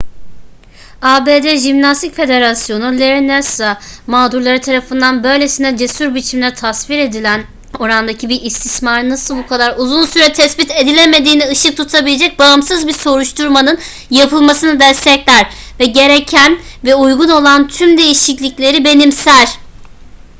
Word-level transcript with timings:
abd 1.07 1.57
jimnastik 1.63 2.15
federasyonu 2.15 2.83
larry 2.99 3.27
nassar 3.27 3.77
mağdurları 4.07 4.61
tarafından 4.61 5.23
böylesine 5.23 5.77
cesur 5.77 6.15
biçimde 6.15 6.53
tasvir 6.53 6.97
edilen 6.97 7.43
orandaki 7.79 8.29
bir 8.29 8.41
istismarın 8.41 9.09
nasıl 9.09 9.37
bu 9.37 9.47
kadar 9.47 9.75
uzun 9.77 10.05
süre 10.05 10.33
tespit 10.33 10.71
edilemediğine 10.71 11.49
ışık 11.51 11.77
tutabilecek 11.77 12.39
bağımsız 12.39 12.87
bir 12.87 12.93
soruşturmanın 12.93 13.79
yapılmasını 14.11 14.79
destekler 14.79 15.49
ve 15.79 15.85
gereken 15.85 16.59
ve 16.85 16.95
uygun 16.95 17.29
olan 17.29 17.67
tüm 17.67 17.97
değişiklikleri 17.97 18.83
benimser 18.85 19.47